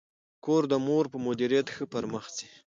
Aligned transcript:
کور 0.45 0.63
د 0.71 0.73
مور 0.85 1.05
په 1.13 1.17
مدیریت 1.25 1.67
ښه 1.75 1.83
پرمخ 1.93 2.25
ځي. 2.37 2.47